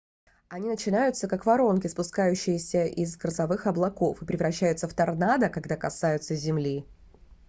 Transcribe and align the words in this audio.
они 0.49 0.67
начинаются 0.67 1.27
как 1.27 1.45
воронки 1.45 1.85
спускающиеся 1.85 2.85
из 2.85 3.15
грозовых 3.17 3.67
облаков 3.67 4.19
и 4.19 4.25
превращаются 4.25 4.87
в 4.87 4.95
торнадо 4.95 5.47
когда 5.47 5.75
касаются 5.77 6.33
земли 6.33 6.87